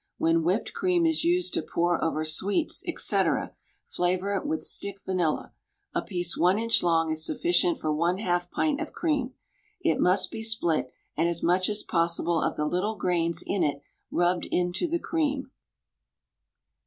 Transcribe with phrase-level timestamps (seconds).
[0.17, 3.15] When whipped cream is used to pour over sweets, &c.,
[3.85, 5.53] flavour it with stick vanilla;
[5.93, 9.35] a piece 1 inch long is sufficient for 1/2 pint of cream;
[9.79, 13.83] it must be split and as much as possible of the little grains in it
[14.09, 15.51] rubbed into the cream.